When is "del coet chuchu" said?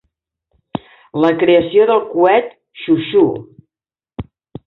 1.91-3.25